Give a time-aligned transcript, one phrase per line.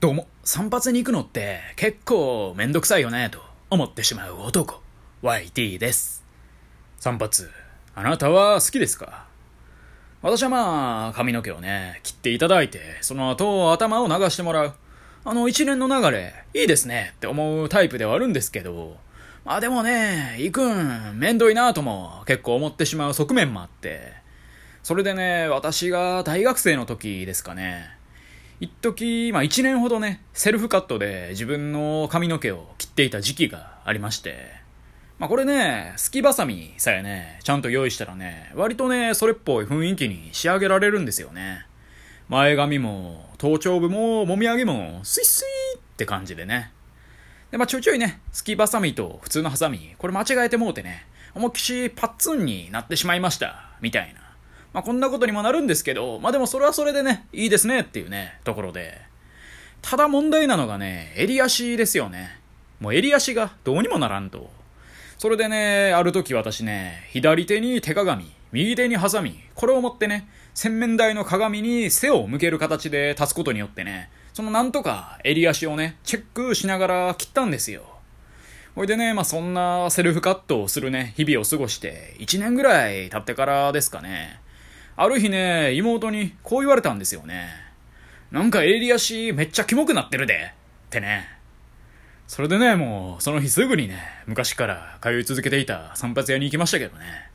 [0.00, 4.80] どうも、散髪に行くのって結構めんどくさいよね、と思ってしまう男、
[5.22, 6.24] YT です。
[6.98, 7.30] 散髪、
[7.94, 9.26] あなたは好きですか？
[10.22, 14.74] 私はまあ、髪の毛をね、切っていただいて、その後頭を流してもらう。
[15.26, 18.96] あの一連の流れ、いいですねって思うタイプではあるんですけど、
[19.44, 24.14] まあでもね、行くん、めんどいなとも結構思ってしまう側面もあって、
[24.82, 27.99] それでね、私が大学生の時ですかね、
[28.60, 34.50] 一時、まあ一年ほどね、セルフカットで自分の髪の毛を切っていた時期がありまして、
[35.18, 41.64] まあこれね、すきばさみさえね、ちゃんと用意したらね、割とね、それっぽい雰囲気に仕上げられるんですよね。
[42.28, 46.70] 前髪も、頭頂部も、もみあげも、スイスイって感じでね。
[47.50, 54.29] で、まあちょいちょいね、すきばさみと普通のハサミ、これ間違えてもうてね、思いっきしパッツンになってしまいました、みたいな。
[54.72, 59.00] まあこんなことにもなるんですけど、まあでもそれはそれでね、いいですねっていうね、ところで。
[59.82, 62.38] ただ問題なのがね、襟足ですよね。
[62.80, 64.50] もう襟足がどうにもならんと。
[65.18, 77.82] それでね、ある時私ね、左手に手鏡、右手にハサミ、これを持ってね、洗面台の鏡に背を向ける形で立つことによってね、そのなんとか襟足をね、チェックしながら切ったんですよ。
[78.74, 84.40] ほいでね、まあそんなセルフカットをするね、日々を過ごして、1年ぐらい経ってからですかね。
[84.96, 87.48] ある日ね、妹にこう言われたんですよね。
[88.30, 90.52] なんか襟足めっちゃキモくなってるで。
[90.86, 91.28] ってね。
[92.26, 97.30] それでね、もう、その日すぐにね、昔から通い続けていた散髪屋に行きましたけどね。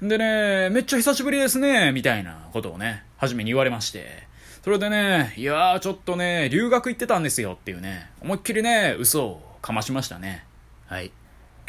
[0.00, 4.28] でね、めっちゃ久しぶりですね、みたいなことをね、初めに言われまして。
[4.64, 10.44] それでね、いやーちょっとね、留学行ってたんですよっていうね、思いっきりね、嘘をかましましたね。
[10.86, 11.12] はい。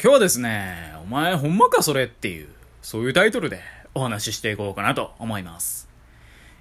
[0.02, 2.04] 今日はですね、お前ほんまかそれ？
[2.04, 2.48] っていう、
[2.80, 3.60] そういうタイトルで
[3.94, 5.88] お話ししていこうかなと思います。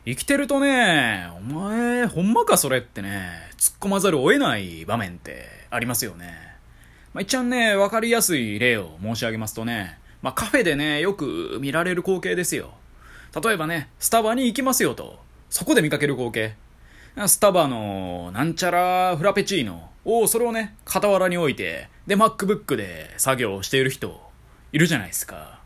[0.05, 6.51] 生きてるとね、お前ほんまかそれってね、突っ込まざるを得ない場面ってありますよね。
[7.13, 12.73] まあ、一応ね、わかりやすい例を申し上げますとね、まあ、カフェでね、よく見られる光景ですよ。
[13.43, 16.55] 例えばね、スタバに行きますよと、そこで見かける光景。
[17.27, 24.19] スタバのなんちゃらフラペチーノを、それをね、傍らに置いて、で、MacBook で作業している人、
[24.71, 25.60] いるじゃないですか。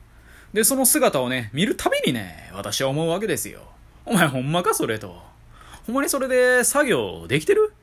[0.56, 3.64] で、その姿をね、見るたびにね、私は思うわけですよ。
[4.06, 5.22] お前ほんまかそれと。
[5.86, 7.74] ほんまにそれで作業できてる？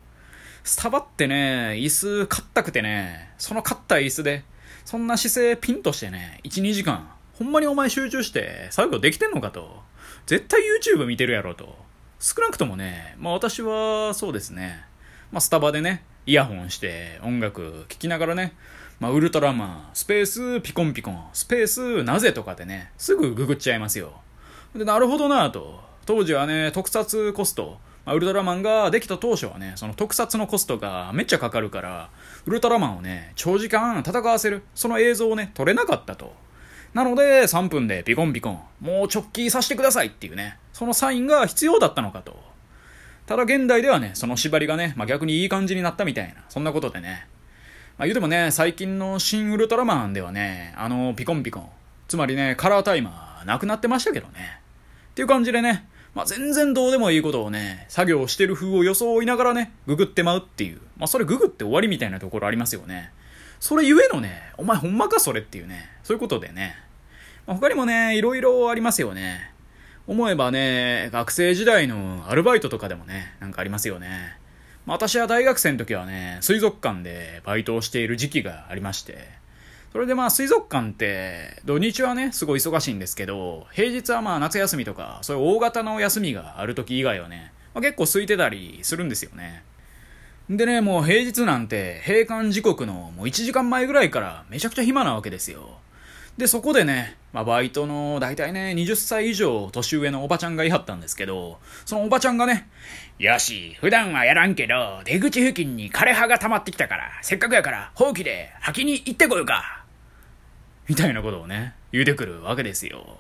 [0.65, 4.45] スタバってね、椅子硬くてね、その硬い椅子で、
[4.87, 9.83] そんな姿勢ピンとしてね、1、2時間、ほんまにお前集中して作業できてんのかと。
[10.25, 11.77] 絶対 YouTube 見てるやろと。
[12.21, 14.83] 少なくともね、まあ私はそうですね。
[15.31, 18.55] まあスタバでね、イヤホンして音楽聴きながらね、
[19.03, 24.13] まあウルトラマン、スペースピコンピコン、スペースなぜとかでね、すぐググっちゃいますよ。
[24.77, 25.81] で、なるほどなぁと。
[26.07, 32.11] 当時はね、特撮コスト、まあ、ウルトラマンができた当初はね、その特撮のコストがめっちゃかかるから、
[32.47, 36.33] ウルトラマンをね、長時間戦わせる、その映像をね、撮れなかったと。
[36.95, 42.41] なので、3分でピコンピコン、もう直帰させてくださいっていうね、そのサインが必要だったのかと。
[43.27, 47.27] ただ現代ではね、その縛りがね、まあ、逆にいい感じになったみたいな、そんなことでね。
[48.03, 51.69] まあ、言うてもね、最近の新ウルトラマンではね、あの、ピコンピコン、
[52.09, 54.61] つまりね、カラータイマー、なくなってましたけどね。
[55.11, 60.81] っていう感じでね、まあ、全然どうでもいいことをね、作業してる風を装いながらね、ググってまうっていう。
[60.97, 63.13] まあ、それググって終わりみたいなところありますよね。
[63.61, 66.75] それゆえのね、お前ほんまかそれっていうね、そういうことでね。
[67.47, 69.53] まあ、他にもね、いろいろありますよね。
[70.09, 74.42] 思えばね、学生時代のアルバイトとかでもね、なんかありますよね。
[74.87, 79.43] まあ、私は大学生の時はね、水族館でバイトをしている時期がありまして、
[79.93, 89.65] それでまあ水族館って土日はねすごい忙しいんですけど平日はまあ夏休みとかそういう大型の休みがある時以外はね、まあ、結構空いてたりするんですよね。
[90.49, 95.79] でねもう平日なんて閉館時刻のもう1時間前ぐらいからめちゃくちゃ暇なわけですよ。
[96.37, 102.69] でそこでね、まあ、バイトの大体ね20歳以上年上のおばちゃんがいはったんですけどそのおばちゃんがね
[103.23, 109.85] よし、普段はやらんけど、出口付近に枯葉が溜まってきたから、せっかくやから、ほうきで吐きに行ってこようか。
[110.89, 113.19] みたいなことをね、言うてくるわけですよ。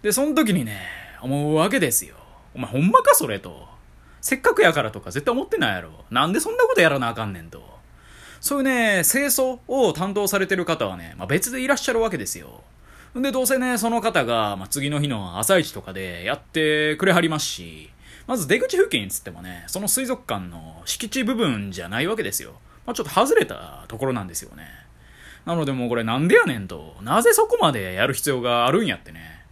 [0.00, 0.78] で、その時にね、
[1.22, 2.14] 思うわけですよ。
[2.54, 3.66] お前ほんまかそれと。
[4.20, 5.90] せっかくやからとか絶対思ってないやろ。
[6.08, 7.71] なんでそんなことやらなあかんねんと。
[8.42, 12.64] そういうね、清掃を担当されてる方はね、まあ、別でいらっしゃるわけですよ。
[13.14, 17.90] で、どうせね、その方が、まあ、次の日の朝一とかでやってくれはりますし、
[18.26, 22.54] まず出口付近つってもね、その水族館の敷地部分じゃないわけですよ。
[22.84, 24.66] まあ、ちょっと外れたところなんですよね。
[25.46, 29.44] なのでもうこれなんでやねんと、なぜそこまでやる必要があるんやってね。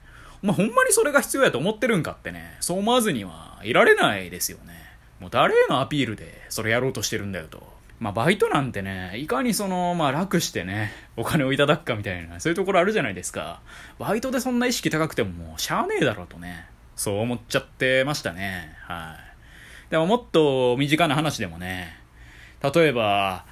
[0.43, 4.75] お前ほんまにそれが必要やと思ってるんかってね、そう思わずにはいられないですよね。
[5.21, 7.70] もう誰へのアピールでそれやろうとしてるんだよと。
[8.01, 13.61] まあバイトなんてね、いかにその、まあ楽してね、お金をいただくかみたいな、そういうところあるじゃないですか。
[13.99, 16.67] バイトでそんな意識高くてももうしゃあねえだろうとね、
[16.97, 18.75] そう思っちゃってましたね。
[18.85, 19.17] は
[19.89, 19.91] い。
[19.91, 21.95] でももっと身近な話でもね、
[22.63, 23.45] 例えば、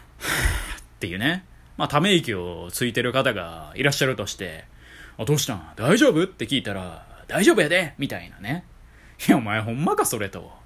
[0.78, 1.44] っていうね、
[1.76, 4.64] まあため息をついてる方がいらっしゃるとして、
[5.18, 5.72] あ、どうしたん？
[5.76, 6.24] 大丈夫？
[6.24, 8.64] って聞いたら、大丈夫やでみたいなね。
[9.28, 10.56] いや、お前ほんまかそれと。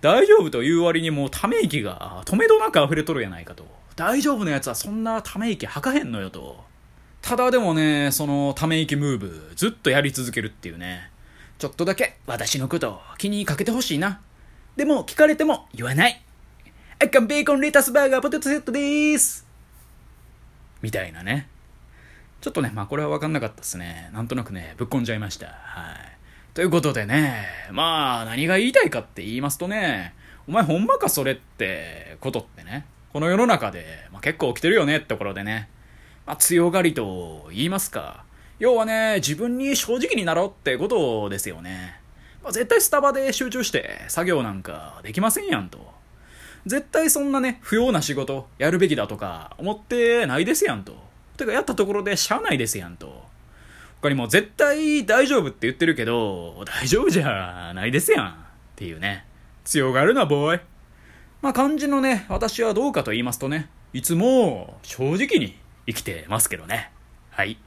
[0.00, 3.66] 大丈夫という割にもうため息が止めどなく溢れとるやないかと。
[3.96, 6.64] 大丈夫なやつはそんなため息吐かへんのよと。
[7.20, 11.10] ただでもね、そのため息ムーブずっとやり続けるっていうね。
[11.58, 14.20] ちょっとだけ私のこと気にかけてほしいな。
[14.76, 16.22] でも聞かれても言わない。
[17.02, 19.44] あっかんベーコンレタスバーガーポテトセットでーす。
[20.80, 21.48] みたいなね。
[22.40, 24.10] ちょっとね、まあこれはわかんなかったっすね。
[24.12, 25.46] なんとなくね、ぶっこんじゃいました。
[25.46, 26.17] はい。
[26.58, 30.12] ということでね、まあ、何が言いたいかって言いますとね、
[30.48, 35.68] お前ほんまかそれってことってね、この世の中で、まあ、結構起きてるよねってところでね、
[36.26, 38.24] まあ、強がりと言いますか。
[38.58, 42.00] 要はね、自分に正直になろうってことですよね。
[42.42, 45.78] まあ、絶対スタバで集中して作業なんかできませんやんと。
[46.66, 50.96] 絶対そんなね、不要な仕事やるべきだとか思ってないですやんと。
[51.36, 53.27] てかやったところでしゃあないですやんと。
[54.00, 58.28] 他にも絶対大丈夫って言ってるけど、大丈夫じゃないですやん。
[58.28, 58.34] っ
[58.76, 59.26] ていうね。
[59.64, 60.60] 強がるな、ボーイ。
[61.42, 66.92] まあ漢字のね、私はどうかと言いますとね、いつも正直に生きてますけどね。
[67.30, 67.58] はい。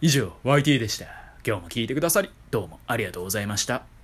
[0.00, 1.06] 以上、YT でした。
[1.46, 3.97] 今日も聞いてくださり、どうもありがとうございました。